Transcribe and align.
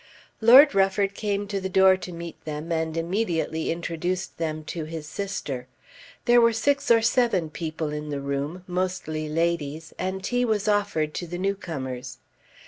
Lord 0.41 0.73
Rufford 0.73 1.13
came 1.13 1.45
to 1.47 1.61
the 1.61 1.69
door 1.69 1.95
to 1.95 2.11
meet 2.11 2.43
them 2.43 2.71
and 2.71 2.97
immediately 2.97 3.69
introduced 3.71 4.39
them 4.39 4.63
to 4.63 4.85
his 4.85 5.05
sister. 5.05 5.67
There 6.25 6.41
were 6.41 6.53
six 6.53 6.89
or 6.89 7.03
seven 7.03 7.51
people 7.51 7.93
in 7.93 8.09
the 8.09 8.19
room, 8.19 8.63
mostly 8.65 9.29
ladies, 9.29 9.93
and 9.99 10.23
tea 10.23 10.43
was 10.43 10.67
offered 10.67 11.13
to 11.13 11.27
the 11.27 11.37
new 11.37 11.53
comers. 11.53 12.17